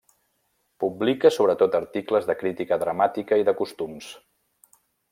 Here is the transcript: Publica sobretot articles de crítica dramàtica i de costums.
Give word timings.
Publica 0.83 1.31
sobretot 1.35 1.77
articles 1.81 2.27
de 2.31 2.37
crítica 2.41 2.81
dramàtica 2.87 3.41
i 3.45 3.49
de 3.51 3.57
costums. 3.63 4.13